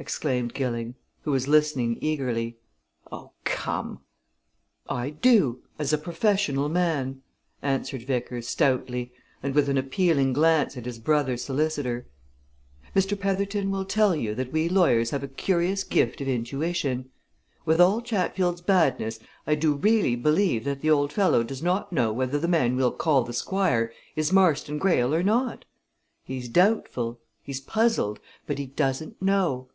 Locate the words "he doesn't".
28.58-29.20